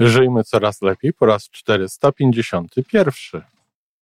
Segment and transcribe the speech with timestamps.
[0.00, 3.42] Żyjmy coraz lepiej po raz 451.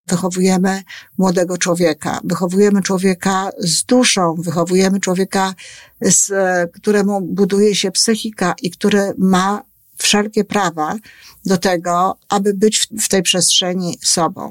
[0.06, 0.82] Wychowujemy
[1.18, 5.54] młodego człowieka, wychowujemy człowieka z duszą, wychowujemy człowieka,
[6.00, 6.30] z,
[6.72, 9.62] któremu buduje się psychika i który ma
[9.96, 10.96] wszelkie prawa
[11.44, 14.50] do tego, aby być w, tej przestrzeni sobą.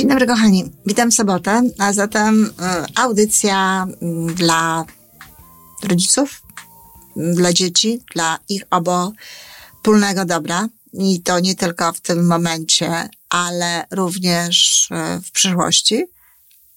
[0.00, 0.64] Dzień dobry, kochani.
[0.86, 2.50] Witam w sobotę, a zatem y,
[2.94, 3.86] audycja
[4.30, 4.84] y, dla
[5.82, 6.42] rodziców,
[7.16, 10.68] y, dla dzieci, dla ich obopólnego dobra.
[10.92, 14.88] I to nie tylko w tym momencie, ale również
[15.24, 16.04] w przyszłości.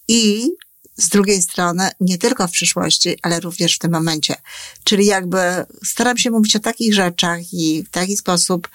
[0.08, 0.52] I
[0.98, 4.36] z drugiej strony, nie tylko w przyszłości, ale również w tym momencie.
[4.84, 5.40] Czyli jakby
[5.86, 8.70] staram się mówić o takich rzeczach i w taki sposób,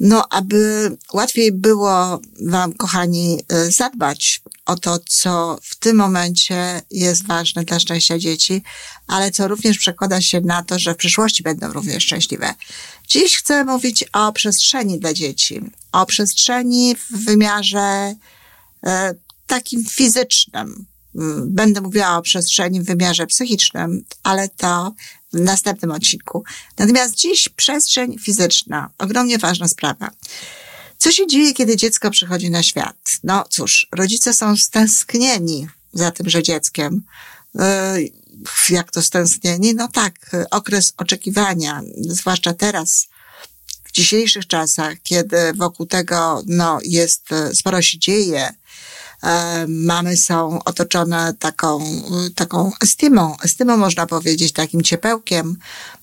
[0.00, 7.26] no, aby łatwiej było Wam, kochani, y, zadbać o to, co w tym momencie jest
[7.26, 8.62] ważne dla szczęścia dzieci,
[9.06, 12.54] ale co również przekłada się na to, że w przyszłości będą również szczęśliwe.
[13.08, 15.60] Dziś chcę mówić o przestrzeni dla dzieci,
[15.92, 18.14] o przestrzeni w wymiarze
[18.86, 18.90] y,
[19.46, 20.86] takim fizycznym.
[21.14, 24.94] Mm, będę mówiła o przestrzeni w wymiarze psychicznym, ale to
[25.36, 26.44] w następnym odcinku.
[26.78, 30.10] Natomiast dziś przestrzeń fizyczna, ogromnie ważna sprawa.
[30.98, 32.96] Co się dzieje, kiedy dziecko przychodzi na świat?
[33.24, 37.02] No cóż, rodzice są stęsknieni za tymże dzieckiem.
[37.54, 37.62] Yy,
[38.70, 39.74] jak to stęsknieni?
[39.74, 40.14] No tak,
[40.50, 43.08] okres oczekiwania, zwłaszcza teraz,
[43.84, 48.54] w dzisiejszych czasach, kiedy wokół tego no, jest, sporo się dzieje,
[49.68, 51.80] mamy są otoczone taką,
[52.34, 55.56] taką estymą, estymą można powiedzieć, takim ciepełkiem.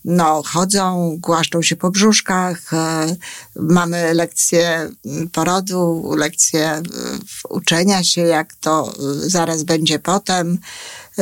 [0.05, 3.15] No, chodzą, głaszczą się po brzuszkach, e,
[3.55, 4.89] mamy lekcje
[5.31, 6.83] porodu, lekcje e,
[7.49, 10.59] uczenia się, jak to zaraz będzie potem.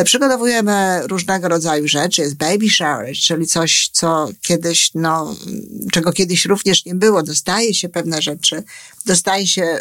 [0.06, 2.22] Przygotowujemy różnego rodzaju rzeczy.
[2.22, 5.36] Jest baby shower, czyli coś, co kiedyś, no,
[5.92, 7.24] czego kiedyś również nie było.
[7.24, 8.64] Dostaje się pewne rzeczy,
[9.06, 9.80] dostaje się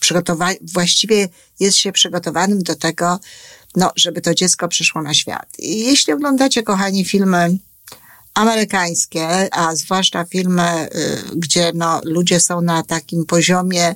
[0.00, 1.28] przygotowanie, właściwie
[1.60, 3.20] jest się przygotowanym do tego,
[3.76, 5.48] no, żeby to dziecko przyszło na świat.
[5.58, 7.58] I jeśli oglądacie, kochani, filmy
[8.34, 13.94] amerykańskie, a zwłaszcza filmy, y, gdzie no, ludzie są na takim poziomie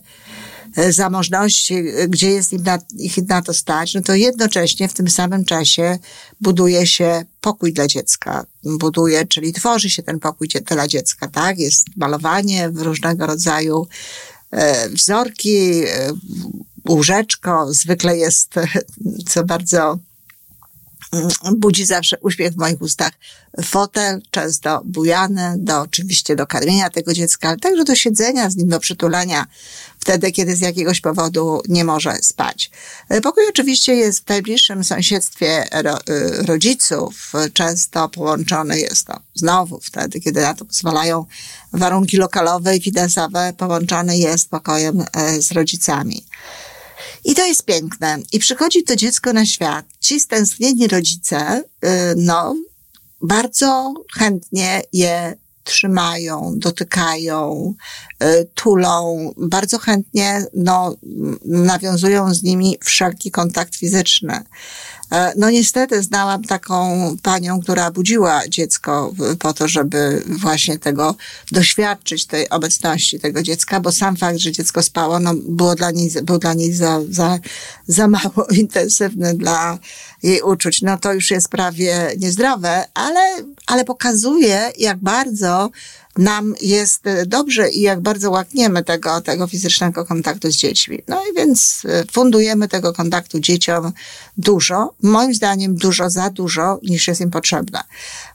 [0.78, 4.94] E, zamożności, e, gdzie jest im na, ich na to stać, no to jednocześnie w
[4.94, 5.98] tym samym czasie
[6.40, 8.46] buduje się pokój dla dziecka.
[8.64, 11.58] Buduje, czyli tworzy się ten pokój dla dziecka, tak?
[11.58, 13.86] Jest malowanie w różnego rodzaju
[14.50, 16.12] e, wzorki, e,
[16.88, 18.54] łóżeczko, zwykle jest,
[19.30, 19.98] co bardzo
[21.56, 23.12] budzi zawsze uśmiech w moich ustach.
[23.64, 28.68] Fotel, często bujany, do oczywiście do karmienia tego dziecka, ale także do siedzenia z nim,
[28.68, 29.46] do przytulania
[29.98, 32.70] wtedy, kiedy z jakiegoś powodu nie może spać.
[33.22, 37.32] Pokój oczywiście jest w najbliższym sąsiedztwie ro, y, rodziców.
[37.52, 41.26] Często połączony jest to znowu wtedy, kiedy na to pozwalają
[41.72, 46.24] warunki lokalowe i finansowe, połączony jest pokojem e, z rodzicami.
[47.24, 48.18] I to jest piękne.
[48.32, 49.86] I przychodzi to dziecko na świat.
[50.00, 52.56] Ci stęsknieni rodzice, y, no,
[53.20, 57.74] bardzo chętnie je trzymają, dotykają,
[58.22, 60.96] y, tulą, bardzo chętnie no,
[61.44, 64.40] nawiązują z nimi wszelki kontakt fizyczny.
[65.12, 71.14] E, no niestety znałam taką panią, która budziła dziecko po to, żeby właśnie tego
[71.52, 76.10] doświadczyć, tej obecności tego dziecka, bo sam fakt, że dziecko spało, no było dla niej,
[76.22, 77.38] był dla niej za, za,
[77.86, 79.78] za mało intensywny dla
[80.22, 80.82] jej uczuć.
[80.82, 83.20] No to już jest prawie niezdrowe, ale,
[83.66, 85.70] ale pokazuje, jak bardzo
[86.18, 90.98] nam jest e, dobrze i jak bardzo łakniemy tego, tego fizycznego kontaktu z dziećmi.
[91.08, 93.92] No i więc e, fundujemy tego kontaktu dzieciom
[94.36, 97.80] dużo, moim zdaniem dużo za dużo, niż jest im potrzebne.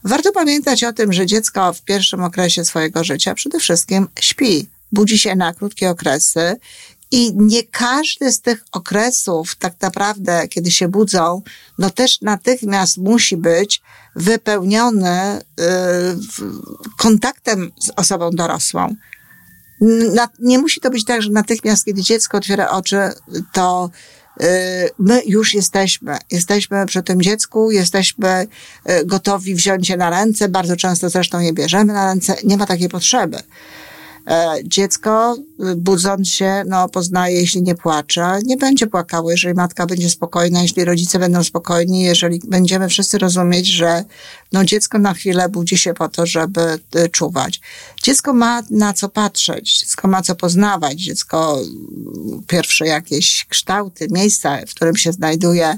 [0.03, 5.19] Warto pamiętać o tym, że dziecko w pierwszym okresie swojego życia przede wszystkim śpi budzi
[5.19, 6.55] się na krótkie okresy
[7.11, 11.41] i nie każdy z tych okresów, tak naprawdę, kiedy się budzą,
[11.77, 13.81] no też natychmiast musi być
[14.15, 15.63] wypełniony y,
[16.97, 18.95] kontaktem z osobą dorosłą.
[20.13, 22.97] Na, nie musi to być tak, że natychmiast, kiedy dziecko otwiera oczy,
[23.53, 23.89] to
[24.99, 26.17] my już jesteśmy.
[26.31, 28.47] Jesteśmy przy tym dziecku, jesteśmy
[29.05, 30.49] gotowi wziąć je na ręce.
[30.49, 32.35] Bardzo często zresztą je bierzemy na ręce.
[32.43, 33.37] Nie ma takiej potrzeby.
[34.27, 35.37] E, dziecko,
[35.71, 40.61] y, budząc się, no, poznaje, jeśli nie płacze, nie będzie płakało, jeżeli matka będzie spokojna,
[40.61, 44.03] jeśli rodzice będą spokojni, jeżeli będziemy wszyscy rozumieć, że
[44.51, 47.61] no, dziecko na chwilę budzi się po to, żeby y, czuwać.
[48.03, 54.57] Dziecko ma na co patrzeć, dziecko ma co poznawać, dziecko mm, pierwsze jakieś kształty, miejsca,
[54.67, 55.77] w którym się znajduje,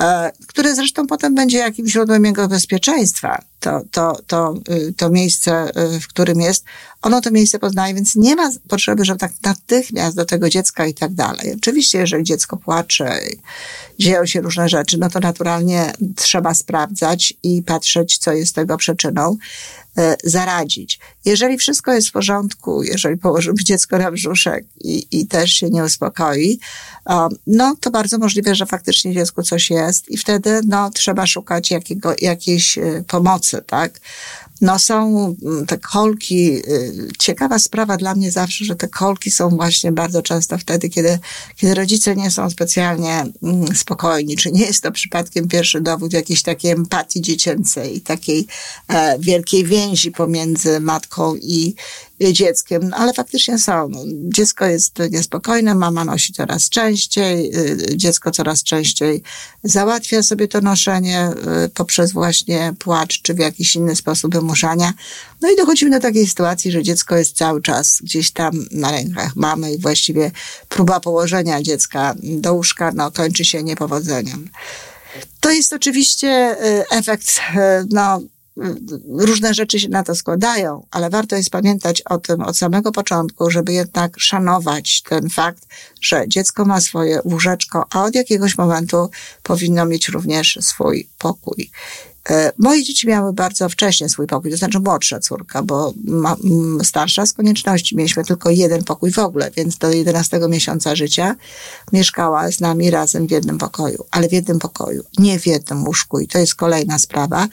[0.00, 3.42] E, które zresztą potem będzie jakimś źródłem jego bezpieczeństwa.
[3.64, 6.64] To, to, to, y, to miejsce, y, w którym jest,
[7.02, 10.94] ono to miejsce poznaje, więc nie ma potrzeby, żeby tak natychmiast do tego dziecka i
[10.94, 11.54] tak dalej.
[11.56, 13.20] Oczywiście, jeżeli dziecko płacze,
[13.98, 19.36] dzieją się różne rzeczy, no to naturalnie trzeba sprawdzać i patrzeć, co jest tego przyczyną.
[19.98, 20.98] E, zaradzić.
[21.24, 25.84] Jeżeli wszystko jest w porządku, jeżeli położymy dziecko na brzuszek i, i też się nie
[25.84, 26.58] uspokoi,
[27.46, 32.14] no to bardzo możliwe, że faktycznie dziecku coś jest i wtedy no, trzeba szukać jakiego,
[32.22, 33.04] jakiejś e,
[33.62, 34.00] tak?
[34.60, 39.48] No są mm, te kolki, y, ciekawa sprawa dla mnie zawsze, że te kolki są
[39.48, 41.18] właśnie bardzo często wtedy, kiedy,
[41.56, 46.42] kiedy rodzice nie są specjalnie mm, spokojni, czy nie jest to przypadkiem pierwszy dowód jakiejś
[46.42, 48.46] takiej empatii dziecięcej takiej
[48.88, 51.74] e, wielkiej więzi pomiędzy matką i,
[52.20, 53.88] dzieckiem, no, ale faktycznie są.
[53.88, 53.98] No,
[54.34, 59.22] dziecko jest niespokojne, mama nosi coraz częściej, y, dziecko coraz częściej
[59.64, 61.30] załatwia sobie to noszenie
[61.64, 64.92] y, poprzez właśnie płacz czy w jakiś inny sposób wymuszania.
[65.40, 69.36] No i dochodzimy do takiej sytuacji, że dziecko jest cały czas gdzieś tam na rękach
[69.36, 70.30] mamy i właściwie
[70.68, 74.50] próba położenia dziecka do łóżka no, kończy się niepowodzeniem.
[75.40, 77.40] To jest oczywiście y, efekt
[77.90, 78.20] no,
[79.08, 83.50] różne rzeczy się na to składają, ale warto jest pamiętać o tym od samego początku,
[83.50, 85.66] żeby jednak szanować ten fakt,
[86.04, 89.10] że dziecko ma swoje łóżeczko, a od jakiegoś momentu
[89.42, 91.70] powinno mieć również swój pokój.
[92.30, 96.36] E, moje dzieci miały bardzo wcześnie swój pokój, to znaczy młodsza córka, bo ma,
[96.82, 97.96] starsza z konieczności.
[97.96, 101.36] Mieliśmy tylko jeden pokój w ogóle, więc do 11 miesiąca życia
[101.92, 106.20] mieszkała z nami razem w jednym pokoju, ale w jednym pokoju, nie w jednym łóżku.
[106.20, 107.48] I to jest kolejna sprawa.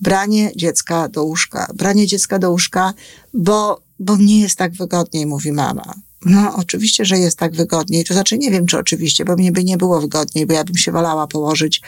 [0.00, 1.72] Branie dziecka do łóżka.
[1.74, 2.94] Branie dziecka do łóżka,
[3.34, 5.94] bo, bo nie jest tak wygodniej, mówi mama.
[6.24, 8.04] No, oczywiście, że jest tak wygodniej.
[8.04, 10.76] To znaczy, nie wiem, czy oczywiście, bo mnie by nie było wygodniej, bo ja bym
[10.76, 11.80] się wolała położyć,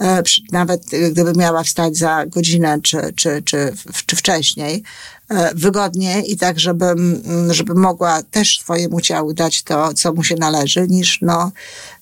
[0.00, 0.22] e,
[0.52, 3.72] nawet gdybym miała wstać za godzinę, czy, czy, czy,
[4.06, 4.82] czy wcześniej,
[5.28, 10.34] e, wygodniej i tak, żebym, żeby mogła też swojemu ciału dać to, co mu się
[10.36, 11.52] należy, niż no,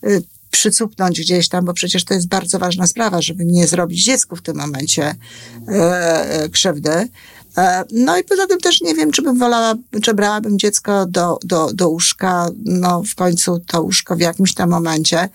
[0.07, 4.37] y, przycupnąć gdzieś tam, bo przecież to jest bardzo ważna sprawa, żeby nie zrobić dziecku
[4.37, 5.15] w tym momencie
[5.69, 5.75] e,
[6.43, 7.09] e krzywdy.
[7.59, 11.39] E, no i poza tym też nie wiem, czy bym wolała, czy brałabym dziecko do,
[11.45, 12.49] do, do łóżka.
[12.65, 15.29] No w końcu to łóżko w jakimś tam momencie,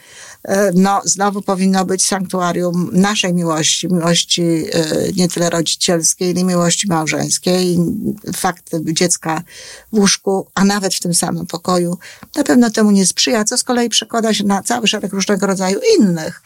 [0.44, 4.86] e, no znowu powinno być sanktuarium naszej miłości, miłości e,
[5.16, 7.78] nie tyle rodzicielskiej, ile miłości małżeńskiej.
[8.36, 9.42] Fakt dziecka
[9.94, 11.98] w łóżku, a nawet w tym samym pokoju,
[12.36, 15.80] na pewno temu nie sprzyja, co z kolei przekłada się na cały szereg różnego rodzaju
[16.00, 16.42] innych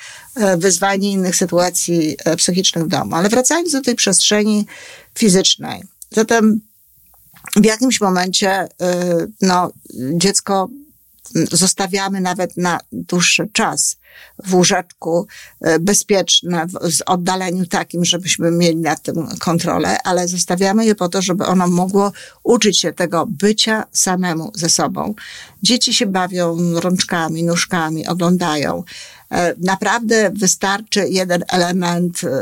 [0.57, 3.15] wyzwań, innych sytuacji psychicznych w domu.
[3.15, 4.65] Ale wracając do tej przestrzeni,
[5.17, 5.83] fizycznej.
[6.11, 6.61] Zatem
[7.55, 8.67] w jakimś momencie y,
[9.41, 9.71] no,
[10.13, 10.69] dziecko
[11.51, 13.97] zostawiamy nawet na dłuższy czas
[14.45, 15.27] w łóżeczku
[15.67, 21.21] y, bezpieczne, w oddaleniu takim, żebyśmy mieli nad tym kontrolę, ale zostawiamy je po to,
[21.21, 22.11] żeby ono mogło
[22.43, 25.13] uczyć się tego bycia samemu ze sobą.
[25.63, 28.83] Dzieci się bawią rączkami, nóżkami, oglądają.
[29.31, 32.41] E, naprawdę wystarczy jeden element e,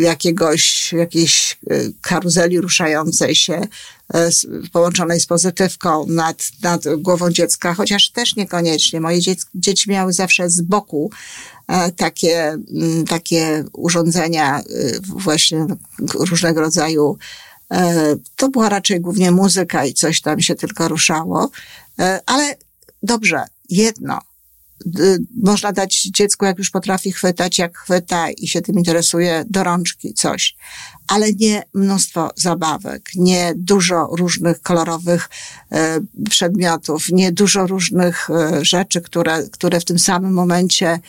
[0.00, 3.60] jakiegoś, jakiejś e, karuzeli ruszającej się,
[4.72, 9.00] połączonej z pozytywką nad, nad głową dziecka, chociaż też niekoniecznie.
[9.00, 11.10] Moje dzieci, dzieci miały zawsze z boku
[11.96, 12.58] takie,
[13.08, 14.62] takie urządzenia
[15.02, 15.66] właśnie
[16.14, 17.18] różnego rodzaju.
[18.36, 21.50] To była raczej głównie muzyka i coś tam się tylko ruszało,
[22.26, 22.56] ale
[23.02, 24.20] dobrze, jedno,
[25.42, 30.14] można dać dziecku, jak już potrafi chwytać, jak chwyta i się tym interesuje, do rączki
[30.14, 30.56] coś.
[31.06, 35.28] Ale nie mnóstwo zabawek, nie dużo różnych kolorowych
[35.72, 41.00] e, przedmiotów, nie dużo różnych e, rzeczy, które, które w tym samym momencie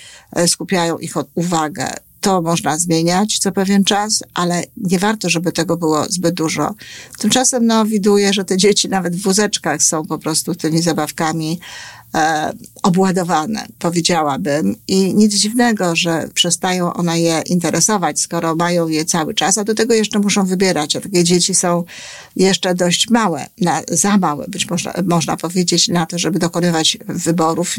[0.47, 6.05] skupiają ich uwagę to można zmieniać co pewien czas, ale nie warto, żeby tego było
[6.05, 6.75] zbyt dużo.
[7.17, 11.59] Tymczasem no, widuję, że te dzieci nawet w wózeczkach są po prostu tymi zabawkami
[12.83, 14.75] obładowane, powiedziałabym.
[14.87, 19.75] I nic dziwnego, że przestają one je interesować, skoro mają je cały czas, a do
[19.75, 20.95] tego jeszcze muszą wybierać.
[20.95, 21.83] A takie dzieci są
[22.35, 27.75] jeszcze dość małe, na, za małe, być można, można powiedzieć, na to, żeby dokonywać wyborów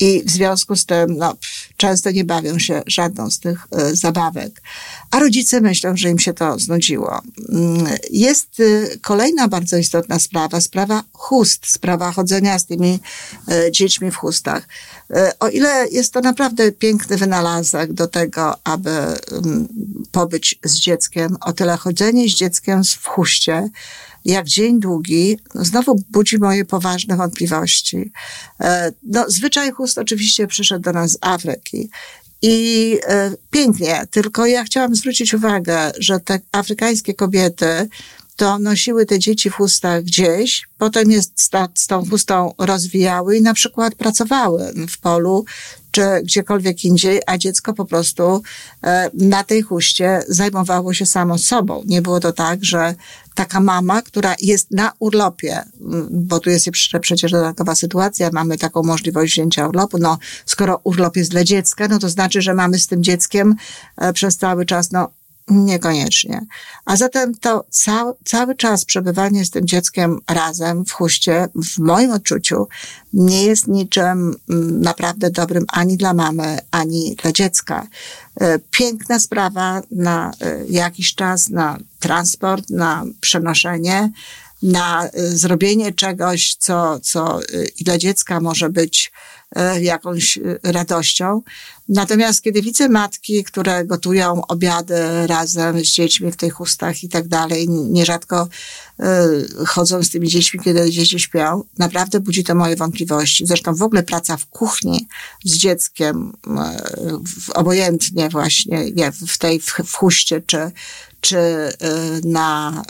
[0.00, 1.34] i w związku z tym no,
[1.76, 4.62] często nie bawią się żadną z tych y, zabawek.
[5.10, 7.20] A rodzice myślą, że im się to znudziło.
[7.48, 12.98] Mm, jest y, kolejna bardzo istotna sprawa, sprawa chust, sprawa chodzenia z tymi
[13.66, 14.68] y, dziećmi w chustach.
[15.40, 19.68] O ile jest to naprawdę piękny wynalazek do tego, aby mm,
[20.12, 23.70] pobyć z dzieckiem, o tyle chodzenie z dzieckiem w chuście
[24.24, 28.12] jak dzień długi, no znowu budzi moje poważne wątpliwości.
[28.60, 31.90] E, no, zwyczaj chust oczywiście przyszedł do nas z Afryki.
[32.42, 37.88] I e, pięknie, tylko ja chciałam zwrócić uwagę, że te afrykańskie kobiety
[38.36, 41.32] to nosiły te dzieci w chustach gdzieś, potem je z,
[41.74, 45.44] z tą chustą rozwijały i na przykład pracowały w polu
[45.90, 48.42] czy gdziekolwiek indziej, a dziecko po prostu
[48.84, 51.82] e, na tej huście zajmowało się samo sobą.
[51.86, 52.94] Nie było to tak, że
[53.34, 55.62] taka mama, która jest na urlopie,
[56.10, 56.70] bo tu jest
[57.00, 61.98] przecież dodatkowa sytuacja, mamy taką możliwość wzięcia urlopu, no skoro urlop jest dla dziecka, no
[61.98, 63.54] to znaczy, że mamy z tym dzieckiem
[63.96, 65.08] e, przez cały czas, no
[65.48, 66.46] Niekoniecznie.
[66.84, 72.10] A zatem to cały, cały czas przebywanie z tym dzieckiem razem w huście, w moim
[72.10, 72.68] odczuciu,
[73.12, 77.86] nie jest niczym mm, naprawdę dobrym ani dla mamy, ani dla dziecka.
[78.40, 84.10] E, piękna sprawa na e, jakiś czas, na transport, na przenoszenie,
[84.62, 87.40] na e, zrobienie czegoś, co, co
[87.78, 89.12] i dla dziecka może być
[89.80, 91.42] jakąś e, radością.
[91.88, 97.28] Natomiast kiedy widzę matki, które gotują obiady razem z dziećmi w tych chustach i tak
[97.28, 98.48] dalej, nierzadko
[99.00, 99.28] e,
[99.66, 103.46] chodzą z tymi dziećmi, kiedy dzieci śpią, naprawdę budzi to moje wątpliwości.
[103.46, 105.08] Zresztą w ogóle praca w kuchni
[105.44, 106.32] z dzieckiem,
[107.54, 108.84] obojętnie właśnie
[109.28, 110.70] w tej w huście, czy,
[111.20, 111.38] czy
[112.24, 112.82] na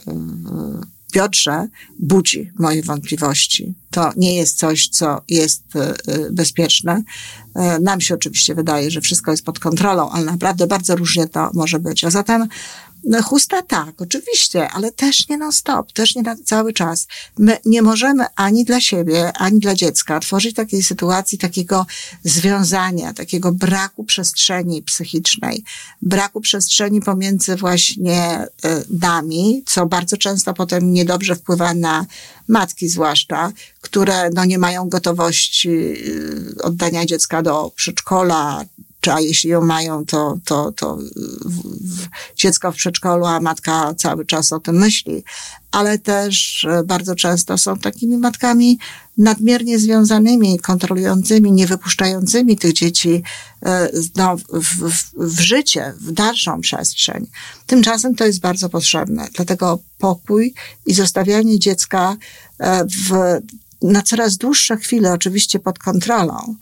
[1.13, 3.75] Piotrze budzi moje wątpliwości.
[3.91, 5.95] To nie jest coś, co jest e,
[6.31, 7.03] bezpieczne.
[7.55, 11.51] E, nam się oczywiście wydaje, że wszystko jest pod kontrolą, ale naprawdę bardzo różnie to
[11.55, 12.05] może być.
[12.05, 12.49] A zatem
[13.05, 17.07] no, chusta tak, oczywiście, ale też nie non-stop, też nie na cały czas.
[17.39, 21.87] My nie możemy ani dla siebie, ani dla dziecka tworzyć takiej sytuacji, takiego
[22.25, 25.65] związania, takiego braku przestrzeni psychicznej,
[26.03, 28.69] braku przestrzeni pomiędzy właśnie y,
[29.01, 32.07] nami, co bardzo często potem niedobrze wpływa na
[32.49, 38.65] matki zwłaszcza, które no, nie mają gotowości y, oddania dziecka do przedszkola,
[39.03, 40.99] czy a jeśli ją mają, to, to, to
[42.37, 45.25] dziecko w przedszkolu, a matka cały czas o tym myśli.
[45.71, 48.79] Ale też e, bardzo często są takimi matkami
[49.19, 53.23] nadmiernie związanymi, kontrolującymi, nie wypuszczającymi tych dzieci
[53.63, 57.27] e, no, w, w, w życie, w dalszą przestrzeń.
[57.67, 59.29] Tymczasem to jest bardzo potrzebne.
[59.35, 60.55] Dlatego pokój
[60.87, 62.17] i zostawianie dziecka
[62.59, 63.41] e, w
[63.83, 66.57] na coraz dłuższe chwile, oczywiście pod kontrolą,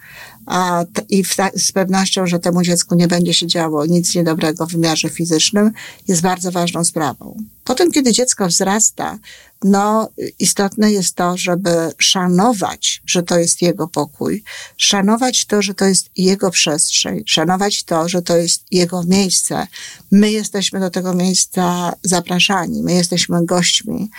[0.47, 4.73] a, i ta, z pewnością, że temu dziecku nie będzie się działo nic niedobrego w
[4.73, 5.71] wymiarze fizycznym,
[6.09, 7.37] jest bardzo ważną sprawą.
[7.65, 9.19] Potem, kiedy dziecko wzrasta,
[9.65, 10.09] no,
[10.39, 14.45] istotne jest to, żeby szanować, że to jest jego pokój,
[14.77, 19.67] szanować to, że to jest jego przestrzeń, szanować to, że to jest jego miejsce.
[20.11, 24.11] My jesteśmy do tego miejsca zapraszani, my jesteśmy gośćmi.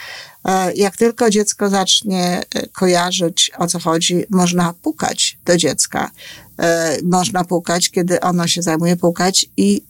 [0.46, 6.12] E, jak tylko dziecko zacznie e, kojarzyć, o co chodzi, można pukać do dziecka.
[6.60, 9.84] E, można pukać, kiedy ono się zajmuje pukać i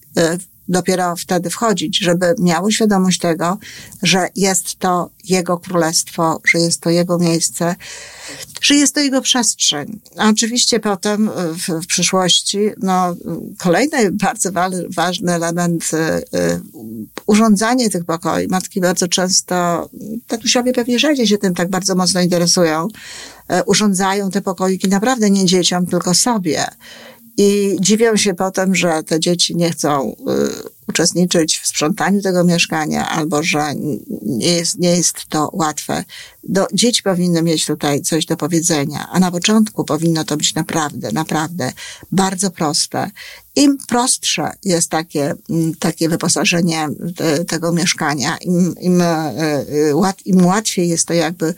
[0.67, 3.57] dopiero wtedy wchodzić, żeby miało świadomość tego,
[4.03, 7.75] że jest to jego królestwo, że jest to jego miejsce,
[8.61, 9.99] że jest to jego przestrzeń.
[10.17, 13.15] A oczywiście potem w, w przyszłości, no,
[13.57, 15.97] kolejny bardzo wa ważny element, y,
[16.37, 16.61] y,
[17.25, 18.47] urządzanie tych pokoi.
[18.47, 19.89] Matki bardzo często,
[20.27, 25.45] tatusiowie pewnie rzadziej się tym tak bardzo mocno interesują, y, urządzają te pokoiki naprawdę nie
[25.45, 26.67] dzieciom, tylko sobie.
[27.37, 30.15] I dziwią się potem, że te dzieci nie chcą y,
[30.91, 33.73] uczestniczyć w sprzątaniu tego mieszkania, albo że
[34.25, 36.03] nie jest, nie jest to łatwe.
[36.43, 41.11] Do, dzieci powinny mieć tutaj coś do powiedzenia, a na początku powinno to być naprawdę,
[41.11, 41.71] naprawdę
[42.11, 43.11] bardzo proste.
[43.55, 49.65] Im prostsze jest takie, mm, takie wyposażenie te, tego mieszkania, im, im, e,
[50.25, 51.53] im łatwiej jest to jakby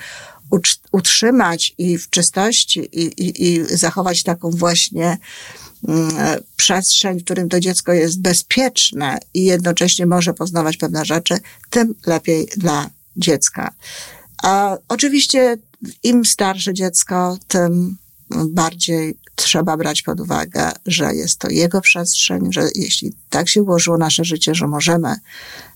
[0.92, 5.18] utrzymać i w czystości i, i, i zachować taką właśnie
[5.88, 11.38] Mm, e, przestrzeń, w którym to dziecko jest bezpieczne i jednocześnie może poznawać pewne rzeczy,
[11.70, 13.74] tym lepiej dla dziecka.
[14.44, 15.58] A oczywiście
[16.04, 17.98] im starsze dziecko, tym
[18.50, 23.98] bardziej trzeba brać pod uwagę, że jest to jego przestrzeń, że jeśli tak się ułożyło
[23.98, 25.16] nasze życie, że możemy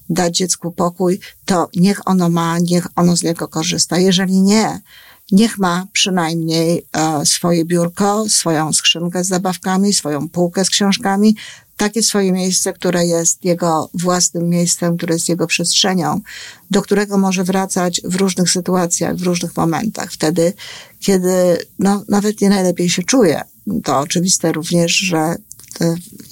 [0.10, 3.98] dać dziecku pokój, to niech ono ma, niech ono z niego korzysta.
[3.98, 4.82] Jeżeli nie,
[5.32, 11.36] niech ma przynajmniej e, swoje biurko, swoją skrzynkę z zabawkami, swoją półkę z książkami,
[11.78, 16.22] takie swoje miejsce, które jest jego własnym miejscem, które jest jego przestrzenią,
[16.72, 20.12] do którego może wracać w różnych sytuacjach, w różnych momentach.
[20.12, 20.54] Wtedy,
[21.00, 23.42] kiedy no, nawet nie najlepiej się czuje.
[23.84, 25.36] To oczywiste również, że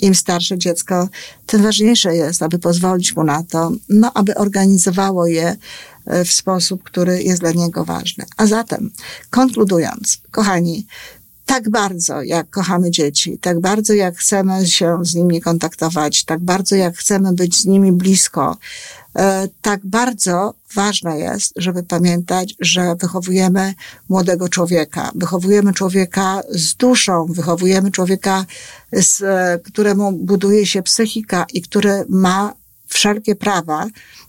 [0.02, 1.10] im starsze dziecko,
[1.46, 5.56] tym ważniejsze jest, aby pozwolić mu na to, no, aby organizowało je
[6.06, 8.26] e, w sposób, który jest dla niego ważny.
[8.38, 8.92] A zatem,
[9.30, 10.88] konkludując, kochani,
[11.46, 16.76] tak bardzo, jak kochamy dzieci, tak bardzo, jak chcemy się z nimi kontaktować, tak bardzo,
[16.76, 18.58] jak chcemy być z nimi blisko,
[19.16, 23.74] e, tak bardzo ważne jest, żeby pamiętać, że wychowujemy
[24.10, 28.46] młodego człowieka, wychowujemy człowieka z duszą, wychowujemy człowieka,
[28.92, 29.22] z,
[29.64, 32.54] któremu buduje się psychika i który ma
[32.88, 33.88] wszelkie prawa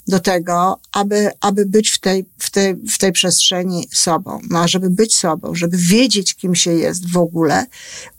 [0.09, 4.41] do tego, aby, aby być w tej, w, tej, w tej przestrzeni sobą.
[4.51, 7.67] No, a żeby być sobą, żeby wiedzieć, kim się jest w ogóle,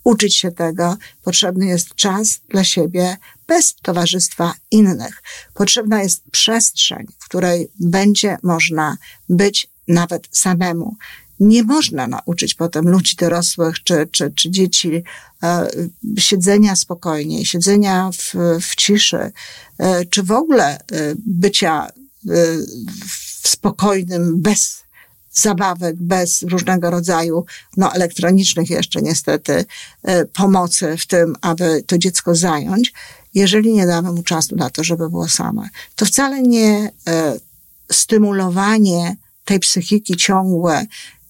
[0.03, 3.17] uczyć się tego, potrzebny jest czas dla siebie
[3.47, 5.23] bez towarzystwa innych.
[5.53, 8.97] Potrzebna jest przestrzeń, w której będzie można
[9.29, 10.95] być nawet samemu
[11.39, 15.03] nie można nauczyć potem ludzi dorosłych czy, czy, czy dzieci
[15.43, 15.67] e,
[16.17, 19.31] siedzenia spokojnie, siedzenia w, w ciszy,
[19.77, 20.81] e, czy w ogóle e,
[21.25, 21.87] bycia
[23.43, 24.83] spokojnym, bez
[25.33, 27.45] zabawek, bez różnego rodzaju,
[27.77, 29.65] no elektronicznych jeszcze niestety,
[30.33, 32.93] pomocy w tym, aby to dziecko zająć,
[33.33, 35.69] jeżeli nie damy mu czasu na to, żeby było same.
[35.95, 36.91] To wcale nie
[37.91, 39.15] stymulowanie
[39.45, 40.85] tej psychiki ciągłe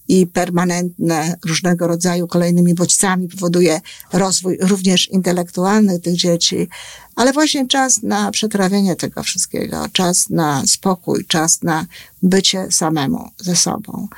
[0.08, 3.80] i permanentne różnego rodzaju kolejnymi bodźcami powoduje
[4.12, 6.68] rozwój również intelektualny tych dzieci,
[7.16, 11.86] ale właśnie czas na przetrawienie tego wszystkiego, czas na spokój, czas na
[12.22, 14.08] bycie samemu ze sobą.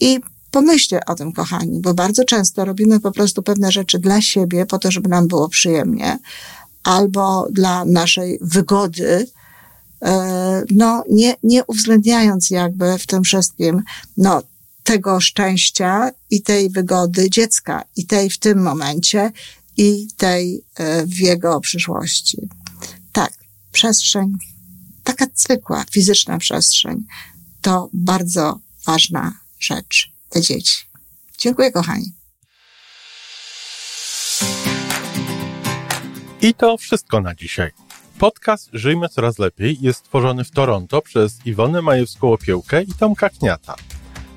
[0.00, 4.66] I pomyślcie o tym, kochani, bo bardzo często robimy po prostu pewne rzeczy dla siebie,
[4.66, 6.18] po to, żeby nam było przyjemnie,
[6.82, 9.26] albo dla naszej wygody,
[10.02, 13.82] e, no, nie, nie uwzględniając jakby w tym wszystkim,
[14.16, 14.42] no,
[14.88, 19.32] tego szczęścia i tej wygody dziecka, i tej w tym momencie,
[19.76, 22.48] i tej e, w jego przyszłości.
[23.12, 23.32] Tak,
[23.72, 24.32] przestrzeń,
[25.04, 27.06] taka zwykła, fizyczna przestrzeń,
[27.60, 30.76] to bardzo ważna rzecz dla dzieci.
[31.38, 32.12] Dziękuję, kochani.
[36.42, 37.70] I to wszystko na dzisiaj.
[38.18, 43.76] Podcast Żyjmy Coraz Lepiej jest stworzony w Toronto przez Iwonę Majewską-Opiełkę i Tomka Kniata.